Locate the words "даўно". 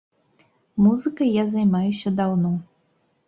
2.21-2.51